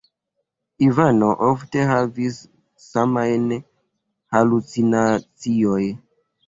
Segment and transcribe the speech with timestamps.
[0.85, 2.41] Ivano ofte havis
[2.87, 3.47] samajn
[4.39, 5.99] halucinaciojn.